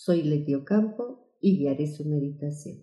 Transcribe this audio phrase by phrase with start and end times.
[0.00, 2.78] Soy Letio Campo y guiaré su meditación.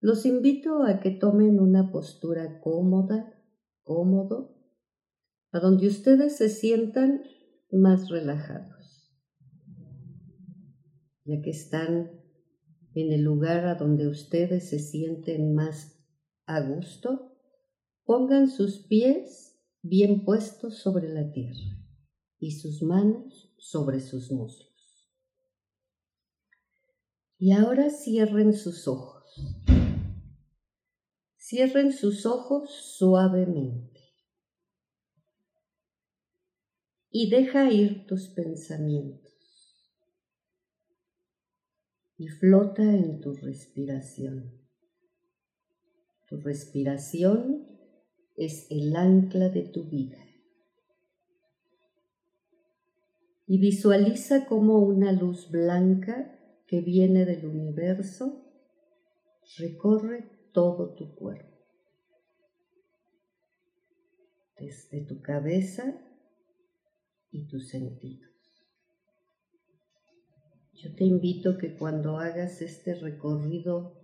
[0.00, 3.38] Los invito a que tomen una postura cómoda,
[3.82, 4.56] cómodo,
[5.52, 7.24] a donde ustedes se sientan
[7.70, 9.14] más relajados,
[11.26, 12.12] ya que están
[12.94, 16.02] en el lugar a donde ustedes se sienten más
[16.46, 17.36] a gusto,
[18.06, 21.84] pongan sus pies bien puestos sobre la tierra
[22.38, 24.75] y sus manos sobre sus muslos.
[27.38, 29.24] Y ahora cierren sus ojos.
[31.36, 34.00] Cierren sus ojos suavemente.
[37.10, 39.26] Y deja ir tus pensamientos
[42.18, 44.52] y flota en tu respiración.
[46.28, 47.66] Tu respiración
[48.36, 50.18] es el ancla de tu vida.
[53.46, 56.35] Y visualiza como una luz blanca
[56.66, 58.44] que viene del universo
[59.58, 61.56] recorre todo tu cuerpo,
[64.58, 66.00] desde tu cabeza
[67.30, 68.32] y tus sentidos.
[70.72, 73.94] Yo te invito que cuando hagas este recorrido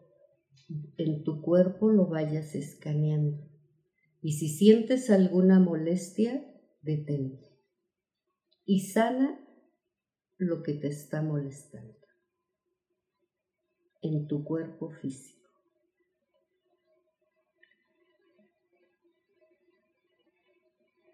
[0.96, 3.46] en tu cuerpo lo vayas escaneando.
[4.22, 6.46] Y si sientes alguna molestia,
[6.80, 7.58] detente.
[8.64, 9.38] Y sana
[10.38, 12.01] lo que te está molestando
[14.02, 15.48] en tu cuerpo físico.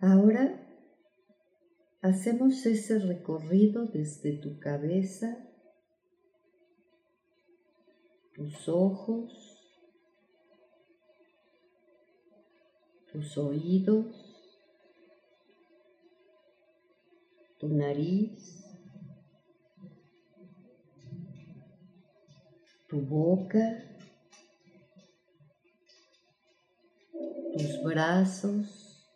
[0.01, 0.65] Ahora
[2.01, 5.45] hacemos ese recorrido desde tu cabeza
[8.39, 9.59] tus ojos,
[13.11, 14.07] tus oídos,
[17.59, 18.68] tu nariz,
[22.89, 23.85] tu boca,
[27.53, 29.07] tus brazos,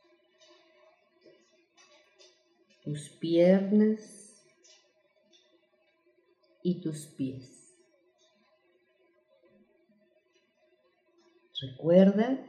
[2.84, 4.44] tus piernas
[6.62, 7.74] y tus pies.
[11.60, 12.44] Recuerda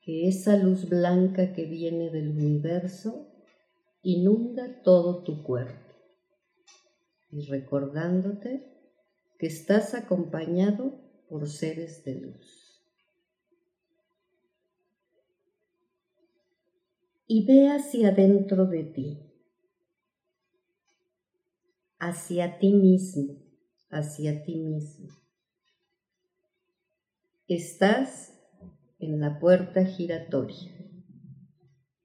[0.00, 3.28] que esa luz blanca que viene del universo
[4.02, 5.94] inunda todo tu cuerpo
[7.30, 8.75] y recordándote
[9.38, 12.82] que estás acompañado por seres de luz.
[17.26, 19.18] Y ve hacia adentro de ti,
[21.98, 23.42] hacia ti mismo,
[23.90, 25.08] hacia ti mismo.
[27.48, 28.32] Estás
[28.98, 30.72] en la puerta giratoria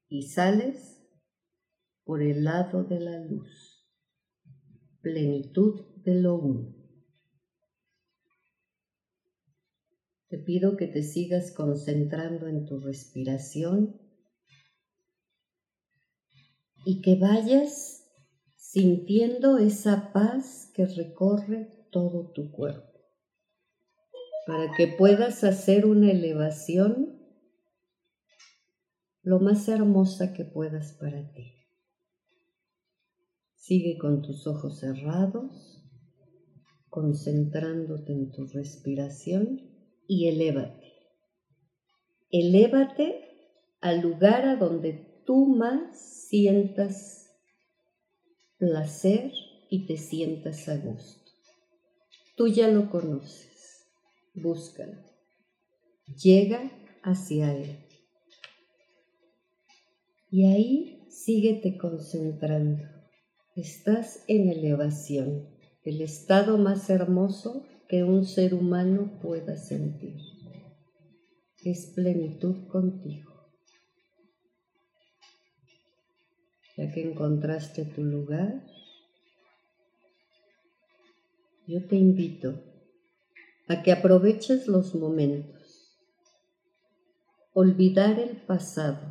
[0.09, 1.02] y sales
[2.03, 3.88] por el lado de la luz,
[5.02, 6.81] plenitud de lo uno.
[10.31, 14.00] Te pido que te sigas concentrando en tu respiración
[16.86, 18.09] y que vayas
[18.56, 22.97] sintiendo esa paz que recorre todo tu cuerpo
[24.47, 27.20] para que puedas hacer una elevación
[29.24, 31.56] lo más hermosa que puedas para ti.
[33.56, 35.84] Sigue con tus ojos cerrados,
[36.88, 39.71] concentrándote en tu respiración
[40.13, 40.91] y elévate.
[42.31, 43.29] Elévate
[43.79, 47.31] al lugar a donde tú más sientas
[48.57, 49.31] placer
[49.69, 51.31] y te sientas a gusto.
[52.35, 53.87] Tú ya lo conoces
[54.34, 54.97] búscalo.
[56.22, 56.69] Llega
[57.03, 57.78] hacia Él.
[60.29, 62.84] Y ahí síguete concentrando.
[63.55, 65.47] Estás en elevación,
[65.85, 70.16] el estado más hermoso que un ser humano pueda sentir.
[71.61, 73.52] Es plenitud contigo.
[76.78, 78.66] Ya que encontraste tu lugar,
[81.67, 82.64] yo te invito
[83.67, 85.93] a que aproveches los momentos.
[87.52, 89.02] Olvidar el pasado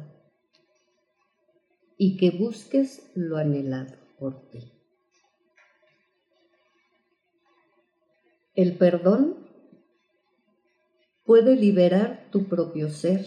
[1.98, 4.79] y que busques lo anhelado por ti.
[8.54, 9.46] El perdón
[11.24, 13.24] puede liberar tu propio ser.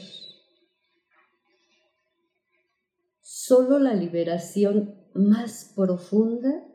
[3.22, 6.68] Solo la liberación más profunda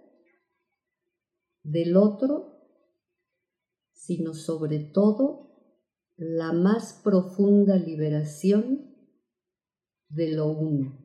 [1.62, 2.62] del otro,
[3.92, 5.48] sino sobre todo
[6.16, 8.94] la más profunda liberación
[10.08, 10.98] de lo uno,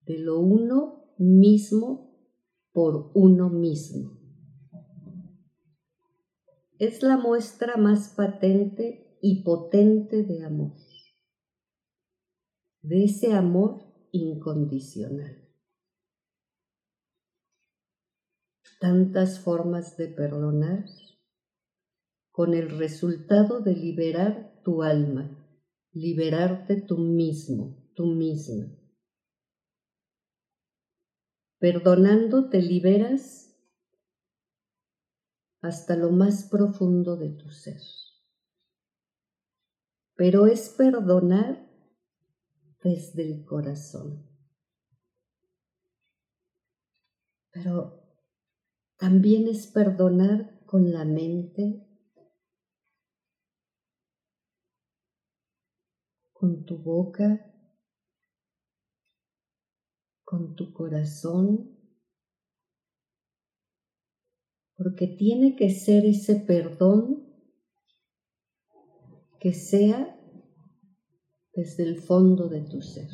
[0.00, 2.18] de lo uno mismo
[2.72, 4.25] por uno mismo.
[6.78, 10.76] Es la muestra más patente y potente de amor,
[12.82, 13.82] de ese amor
[14.12, 15.46] incondicional.
[18.78, 20.84] tantas formas de perdonar
[22.30, 25.30] con el resultado de liberar tu alma,
[25.92, 28.66] liberarte tú mismo, tú misma.
[31.58, 33.45] Perdonando te liberas
[35.66, 37.80] hasta lo más profundo de tu ser.
[40.14, 41.68] Pero es perdonar
[42.82, 44.24] desde el corazón.
[47.50, 48.02] Pero
[48.96, 51.86] también es perdonar con la mente,
[56.32, 57.52] con tu boca,
[60.24, 61.75] con tu corazón,
[64.86, 67.26] porque tiene que ser ese perdón
[69.40, 70.16] que sea
[71.52, 73.08] desde el fondo de tu ser.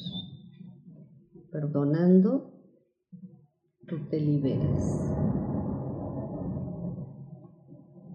[1.50, 2.52] Perdonando,
[3.88, 5.00] tú te liberas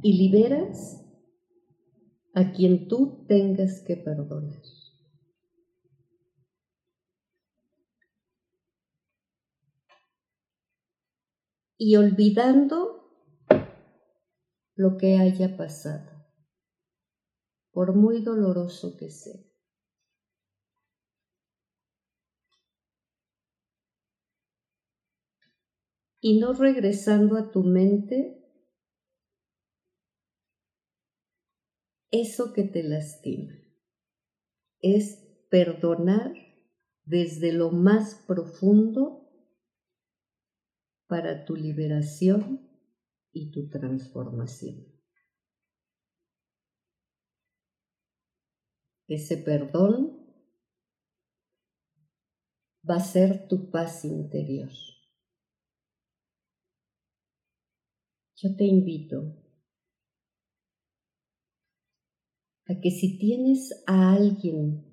[0.03, 1.03] y liberas
[2.35, 4.61] a quien tú tengas que perdonar.
[11.79, 12.96] Y olvidando
[14.77, 16.23] lo que haya pasado,
[17.71, 19.41] por muy doloroso que sea.
[26.21, 28.43] Y no regresando a tu mente
[32.11, 33.53] eso que te lastima.
[34.79, 36.33] Es perdonar
[37.05, 39.27] desde lo más profundo
[41.07, 42.66] para tu liberación
[43.31, 44.85] y tu transformación.
[49.07, 50.17] Ese perdón
[52.89, 54.69] va a ser tu paz interior.
[58.35, 59.35] Yo te invito
[62.67, 64.85] a que si tienes a alguien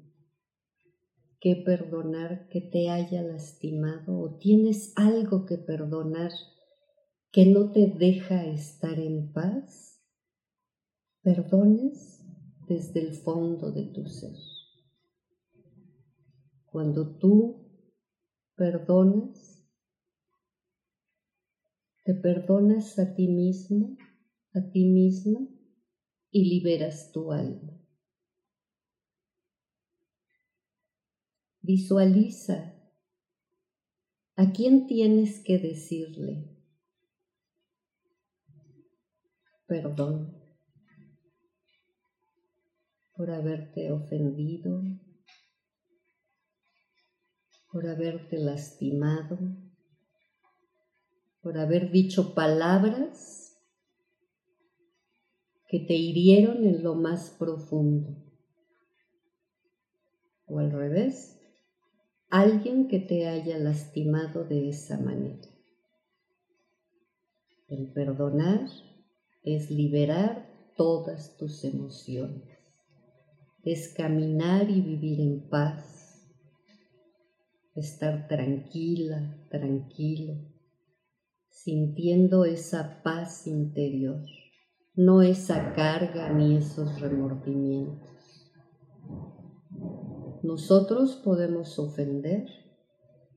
[1.41, 6.31] que perdonar que te haya lastimado o tienes algo que perdonar
[7.35, 10.01] que no te deja estar en paz,
[11.21, 12.25] perdones
[12.69, 14.37] desde el fondo de tu ser.
[16.67, 17.73] Cuando tú
[18.55, 19.67] perdonas,
[22.05, 23.97] te perdonas a ti mismo,
[24.53, 25.41] a ti misma,
[26.31, 27.81] y liberas tu alma.
[31.63, 32.77] Visualiza
[34.37, 36.54] a quién tienes que decirle
[39.75, 40.33] perdón
[43.17, 44.81] por haberte ofendido,
[47.73, 49.37] por haberte lastimado,
[51.41, 53.57] por haber dicho palabras
[55.67, 58.17] que te hirieron en lo más profundo.
[60.47, 61.37] O al revés,
[62.31, 65.49] alguien que te haya lastimado de esa manera.
[67.67, 68.69] El perdonar
[69.45, 72.59] es liberar todas tus emociones,
[73.63, 76.27] es caminar y vivir en paz,
[77.75, 80.35] estar tranquila, tranquilo,
[81.51, 84.25] sintiendo esa paz interior
[84.97, 88.53] no esa carga ni esos remordimientos.
[90.43, 92.47] Nosotros podemos ofender,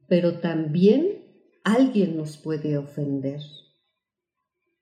[0.07, 1.23] pero también
[1.63, 3.41] alguien nos puede ofender.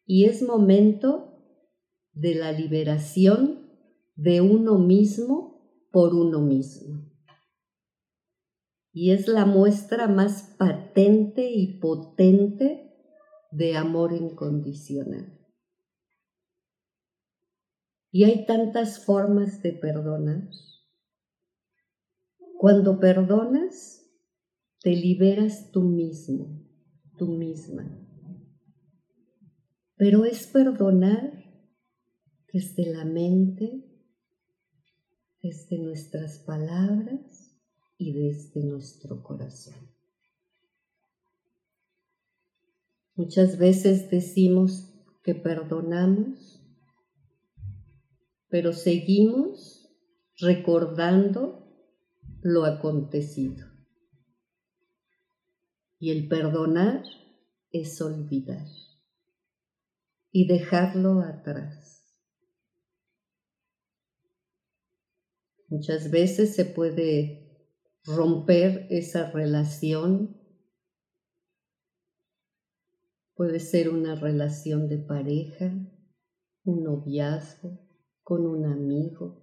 [0.05, 1.35] Y es momento
[2.13, 3.69] de la liberación
[4.15, 7.12] de uno mismo por uno mismo.
[8.93, 12.93] Y es la muestra más patente y potente
[13.51, 15.38] de amor incondicional.
[18.12, 20.47] Y hay tantas formas de perdonar.
[22.57, 24.09] Cuando perdonas,
[24.79, 26.62] te liberas tú mismo,
[27.17, 28.04] tú misma.
[29.98, 31.46] Pero es perdonar
[32.52, 33.84] desde la mente,
[35.42, 37.58] desde nuestras palabras
[37.98, 39.96] y desde nuestro corazón.
[43.16, 46.62] Muchas veces decimos que perdonamos,
[48.50, 49.90] pero seguimos
[50.38, 51.66] recordando
[52.42, 53.66] lo acontecido.
[55.98, 57.04] Y el perdonar
[57.72, 58.68] es olvidar
[60.38, 62.13] y dejarlo atrás.
[65.70, 67.72] Muchas veces se puede
[68.04, 70.36] romper esa relación.
[73.34, 75.74] Puede ser una relación de pareja,
[76.65, 77.80] un noviazgo,
[78.22, 79.42] con un amigo,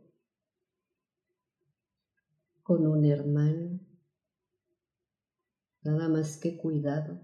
[2.62, 3.80] con un hermano.
[5.84, 7.18] Nada más que cuidado,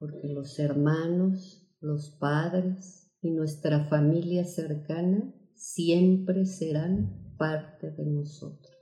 [0.00, 8.74] porque los hermanos, los padres y nuestra familia cercana siempre serán parte de nosotros.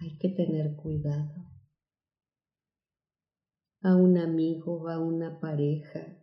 [0.00, 1.34] Hay que tener cuidado.
[3.82, 6.18] A un amigo, a una pareja,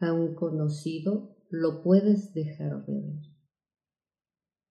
[0.00, 3.22] a un conocido, lo puedes dejar de ver.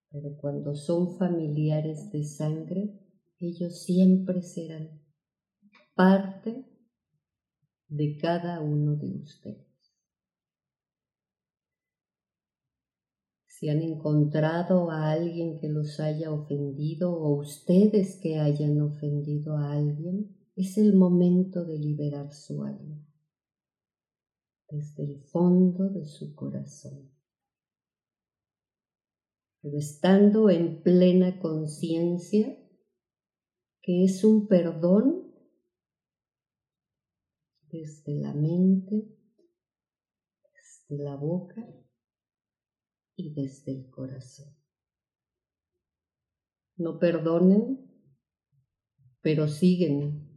[0.09, 2.99] Pero cuando son familiares de sangre,
[3.39, 5.00] ellos siempre serán
[5.93, 6.65] parte
[7.87, 9.67] de cada uno de ustedes.
[13.47, 19.73] Si han encontrado a alguien que los haya ofendido o ustedes que hayan ofendido a
[19.73, 23.05] alguien, es el momento de liberar su alma
[24.71, 27.11] desde el fondo de su corazón.
[29.61, 32.57] Pero estando en plena conciencia
[33.81, 35.30] que es un perdón
[37.71, 39.07] desde la mente,
[40.53, 41.65] desde la boca
[43.15, 44.55] y desde el corazón.
[46.75, 47.89] No perdonen,
[49.21, 50.27] pero siguen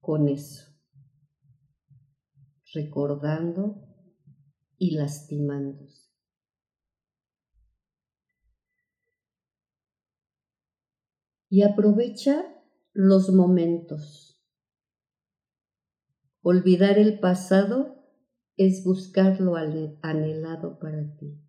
[0.00, 0.70] con eso
[2.72, 3.82] recordando
[4.78, 6.08] y lastimándose.
[11.48, 12.44] Y aprovecha
[12.92, 14.29] los momentos.
[16.52, 17.94] Olvidar el pasado
[18.56, 21.40] es buscar lo anhelado para ti.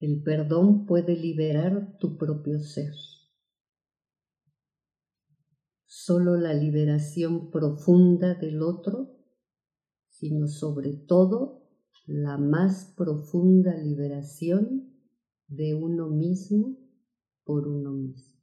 [0.00, 2.94] El perdón puede liberar tu propio ser.
[6.08, 9.14] solo la liberación profunda del otro,
[10.08, 11.68] sino sobre todo
[12.06, 14.94] la más profunda liberación
[15.48, 16.78] de uno mismo
[17.44, 18.37] por uno mismo.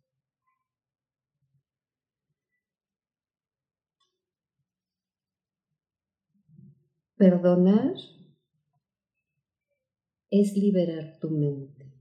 [7.17, 7.95] Perdonar
[10.29, 11.93] es liberar tu mente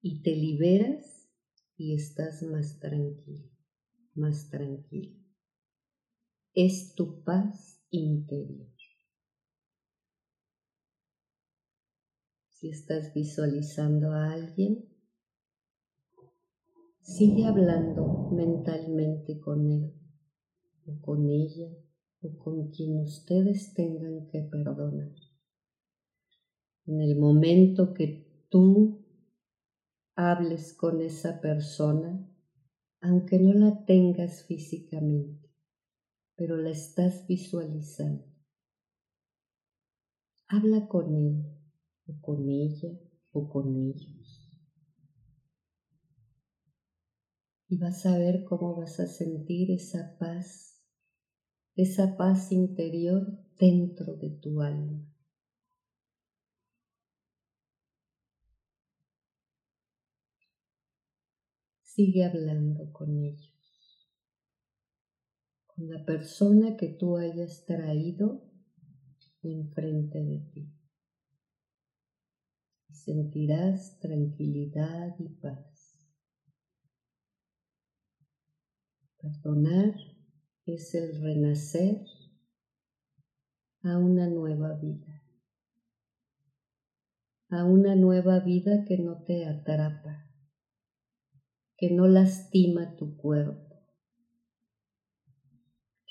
[0.00, 1.28] y te liberas
[1.76, 3.50] y estás más tranquilo,
[4.14, 5.20] más tranquilo.
[6.54, 8.72] Es tu paz interior.
[12.48, 14.88] Si estás visualizando a alguien,
[17.02, 19.92] sigue hablando mentalmente con él
[20.86, 21.83] o con ella
[22.24, 25.12] o con quien ustedes tengan que perdonar.
[26.86, 29.04] En el momento que tú
[30.16, 32.26] hables con esa persona,
[33.00, 35.50] aunque no la tengas físicamente,
[36.36, 38.24] pero la estás visualizando.
[40.48, 41.44] Habla con él
[42.06, 42.98] o con ella
[43.32, 44.50] o con ellos.
[47.68, 50.73] Y vas a ver cómo vas a sentir esa paz,
[51.76, 55.04] esa paz interior dentro de tu alma.
[61.94, 64.08] sigue hablando con ellos,
[65.64, 68.42] con la persona que tú hayas traído
[69.42, 70.72] enfrente de ti.
[72.90, 75.96] Sentirás tranquilidad y paz.
[79.18, 79.94] Perdonar
[80.66, 82.04] es el renacer
[83.82, 85.22] a una nueva vida,
[87.50, 90.30] a una nueva vida que no te atrapa,
[91.76, 93.74] que no lastima tu cuerpo.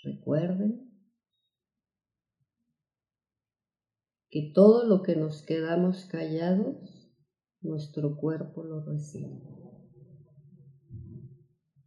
[0.03, 0.91] Recuerden
[4.29, 7.09] que todo lo que nos quedamos callados,
[7.61, 9.41] nuestro cuerpo lo recibe.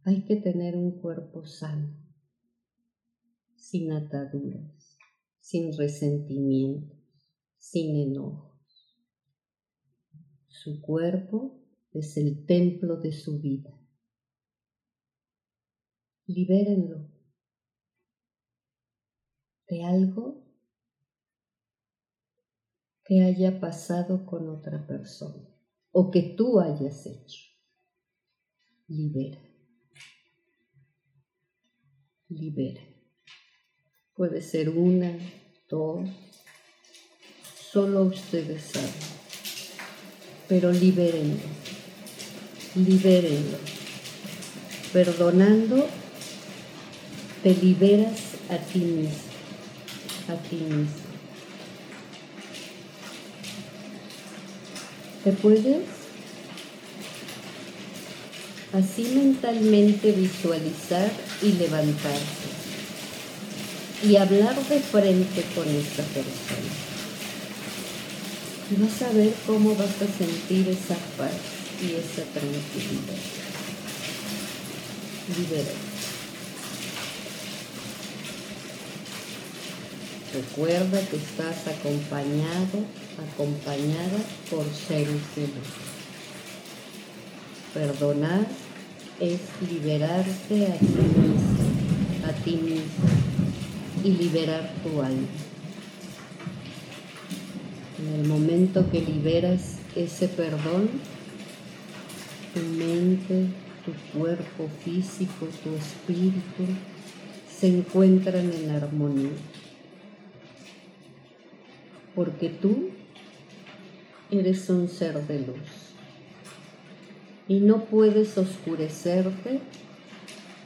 [0.07, 2.06] hay que tener un cuerpo sano,
[3.69, 4.97] sin ataduras,
[5.39, 6.97] sin resentimientos,
[7.57, 8.95] sin enojos.
[10.47, 11.59] Su cuerpo
[11.91, 13.77] es el templo de su vida.
[16.27, 17.09] Libérenlo
[19.67, 20.45] de algo
[23.03, 25.45] que haya pasado con otra persona
[25.91, 27.41] o que tú hayas hecho.
[28.87, 29.47] Libera
[32.29, 32.96] libera.
[34.17, 35.11] Puede ser una,
[35.69, 36.09] dos,
[37.71, 38.89] solo ustedes saben.
[40.47, 41.43] Pero libérenlo,
[42.73, 43.59] libérenlo.
[44.91, 45.87] Perdonando,
[47.43, 48.19] te liberas
[48.49, 49.11] a ti mismo,
[50.29, 51.07] a ti mismo.
[55.23, 55.83] ¿Te puedes
[58.73, 61.11] así mentalmente visualizar
[61.43, 62.56] y levantarse
[64.03, 66.71] y hablar de frente con esta persona.
[68.69, 71.31] Y vas a ver cómo vas a sentir esa paz
[71.81, 73.17] y esa tranquilidad.
[75.35, 75.71] Libera.
[80.33, 82.85] Recuerda que estás acompañado,
[83.33, 85.47] acompañada por seres luz.
[87.73, 88.45] Perdonar
[89.19, 93.26] es liberarte a ti mismo, a ti mismo
[94.03, 95.27] y liberar tu alma.
[97.99, 100.89] En el momento que liberas ese perdón,
[102.53, 103.47] tu mente,
[103.83, 106.65] tu cuerpo físico, tu espíritu
[107.49, 109.31] se encuentran en armonía.
[112.13, 112.89] Porque tú
[114.29, 115.87] eres un ser de luz
[117.47, 119.59] y no puedes oscurecerte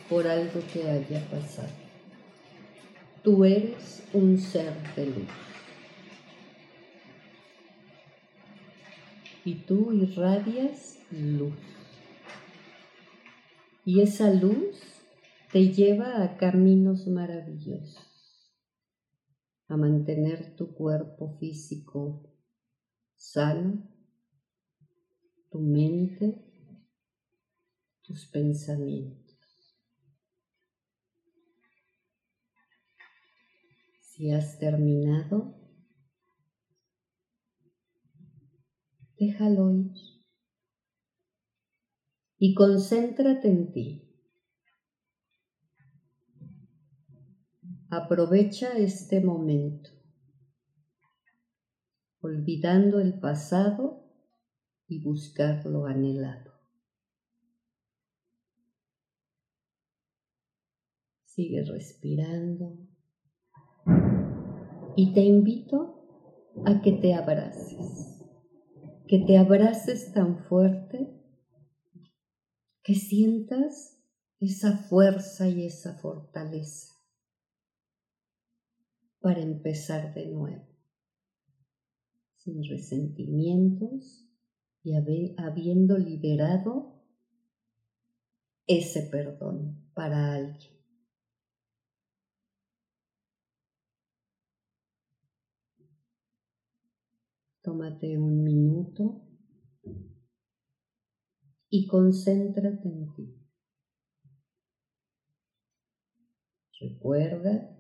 [0.10, 1.81] por algo que haya pasado.
[3.24, 5.30] Tú eres un ser de luz.
[9.46, 11.54] Y tú irradias luz.
[13.86, 14.80] Y esa luz
[15.52, 18.54] te lleva a caminos maravillosos,
[19.68, 22.32] a mantener tu cuerpo físico
[23.16, 23.88] sano,
[25.50, 26.52] tu mente
[28.02, 29.21] tus pensamientos.
[34.22, 35.56] Si has terminado,
[39.18, 39.96] déjalo ir
[42.38, 44.16] y concéntrate en ti.
[47.90, 49.90] Aprovecha este momento,
[52.20, 54.06] olvidando el pasado
[54.88, 56.52] y buscar lo anhelado.
[61.26, 62.91] Sigue respirando.
[64.96, 66.06] Y te invito
[66.66, 68.24] a que te abraces,
[69.08, 71.18] que te abraces tan fuerte
[72.84, 74.00] que sientas
[74.40, 76.94] esa fuerza y esa fortaleza
[79.20, 80.68] para empezar de nuevo,
[82.38, 84.28] sin resentimientos
[84.84, 87.04] y habiendo liberado
[88.66, 90.81] ese perdón para alguien.
[97.72, 99.22] Tómate un minuto
[101.70, 103.48] y concéntrate en ti.
[106.82, 107.80] Recuerda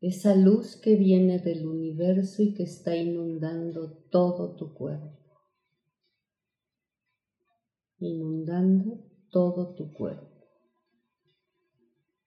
[0.00, 5.18] esa luz que viene del universo y que está inundando todo tu cuerpo.
[7.98, 10.46] Inundando todo tu cuerpo.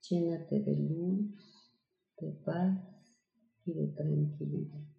[0.09, 1.71] Llénate de luz,
[2.19, 2.81] de paz
[3.63, 4.92] y de tranquilidad.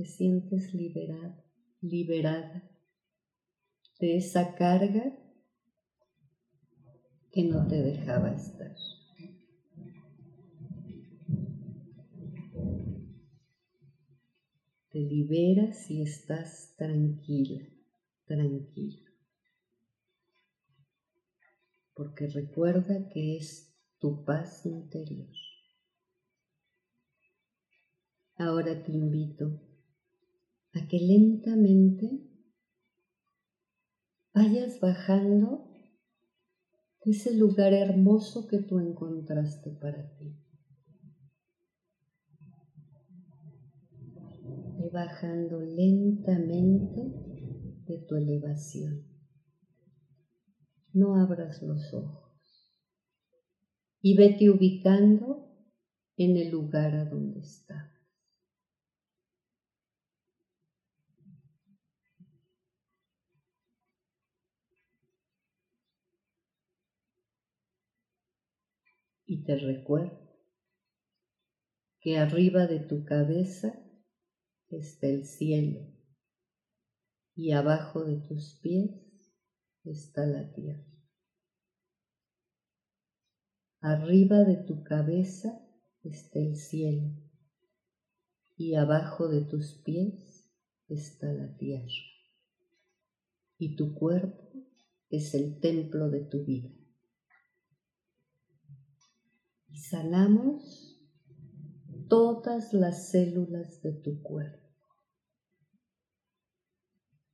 [0.00, 1.44] Te sientes liberado,
[1.82, 2.66] liberada
[3.98, 5.14] de esa carga
[7.30, 8.74] que no te dejaba estar.
[14.88, 17.60] Te liberas y estás tranquila,
[18.24, 19.10] tranquilo.
[21.92, 25.28] Porque recuerda que es tu paz interior.
[28.36, 29.60] Ahora te invito
[30.72, 32.30] a que lentamente
[34.32, 35.70] vayas bajando
[37.04, 40.36] de ese lugar hermoso que tú encontraste para ti.
[44.78, 47.12] Ve bajando lentamente
[47.86, 49.06] de tu elevación.
[50.92, 52.30] No abras los ojos
[54.02, 55.48] y vete ubicando
[56.16, 57.89] en el lugar a donde estás.
[69.44, 70.18] Te recuerdo
[72.00, 73.74] que arriba de tu cabeza
[74.68, 75.86] está el cielo
[77.34, 78.90] y abajo de tus pies
[79.84, 80.84] está la tierra.
[83.80, 85.66] Arriba de tu cabeza
[86.02, 87.16] está el cielo
[88.56, 90.50] y abajo de tus pies
[90.88, 91.86] está la tierra.
[93.56, 94.52] Y tu cuerpo
[95.08, 96.79] es el templo de tu vida
[99.72, 100.90] y sanamos
[102.08, 104.58] todas las células de tu cuerpo.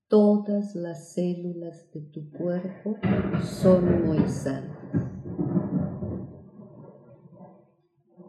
[0.08, 2.96] Todas las células de tu cuerpo
[3.42, 4.78] son muy sanas.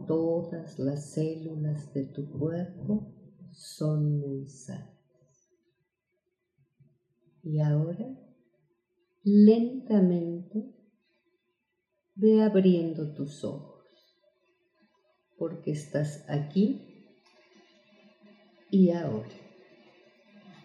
[0.08, 3.14] Todas las células de tu cuerpo
[3.52, 5.52] son muy sanas.
[7.44, 8.08] Y ahora,
[9.24, 10.74] lentamente,
[12.16, 13.77] ve abriendo tus ojos
[15.38, 16.80] porque estás aquí
[18.72, 19.28] y ahora.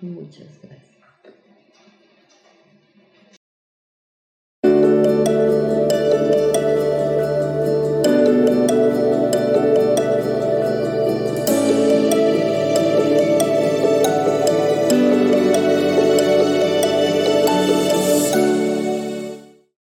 [0.00, 0.91] Muchas gracias.